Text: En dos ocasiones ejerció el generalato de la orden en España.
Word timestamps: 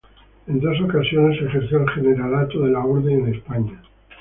En 0.47 0.59
dos 0.59 0.81
ocasiones 0.81 1.39
ejerció 1.43 1.77
el 1.81 1.89
generalato 1.91 2.61
de 2.61 2.71
la 2.71 2.83
orden 2.83 3.27
en 3.27 3.35
España. 3.35 3.79